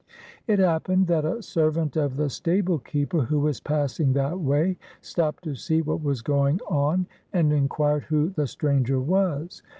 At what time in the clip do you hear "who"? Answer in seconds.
3.21-3.39, 8.05-8.29